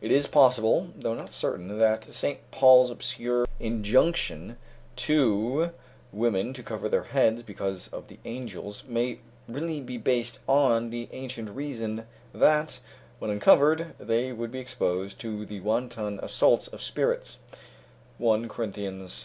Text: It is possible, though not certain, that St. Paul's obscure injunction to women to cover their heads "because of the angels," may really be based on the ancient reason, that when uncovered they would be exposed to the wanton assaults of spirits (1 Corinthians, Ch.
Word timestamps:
It 0.00 0.10
is 0.10 0.26
possible, 0.26 0.94
though 0.96 1.12
not 1.12 1.30
certain, 1.32 1.76
that 1.78 2.04
St. 2.04 2.38
Paul's 2.50 2.90
obscure 2.90 3.44
injunction 3.60 4.56
to 4.96 5.72
women 6.12 6.54
to 6.54 6.62
cover 6.62 6.88
their 6.88 7.02
heads 7.02 7.42
"because 7.42 7.88
of 7.88 8.08
the 8.08 8.18
angels," 8.24 8.84
may 8.88 9.18
really 9.46 9.82
be 9.82 9.98
based 9.98 10.38
on 10.48 10.88
the 10.88 11.10
ancient 11.12 11.50
reason, 11.50 12.06
that 12.32 12.80
when 13.18 13.30
uncovered 13.30 13.92
they 14.00 14.32
would 14.32 14.50
be 14.50 14.60
exposed 14.60 15.20
to 15.20 15.44
the 15.44 15.60
wanton 15.60 16.20
assaults 16.22 16.68
of 16.68 16.80
spirits 16.80 17.36
(1 18.16 18.48
Corinthians, 18.48 19.24
Ch. - -